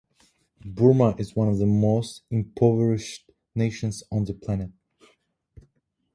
Burma 0.65 1.15
is 1.19 1.35
one 1.35 1.47
of 1.47 1.59
the 1.59 1.67
most 1.67 2.23
impoverished 2.31 3.29
nations 3.53 4.01
on 4.11 4.25
the 4.25 4.33
planet. 4.33 4.71